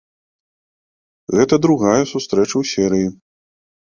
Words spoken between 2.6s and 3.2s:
серыі.